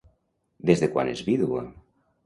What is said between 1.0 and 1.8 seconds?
és vídua?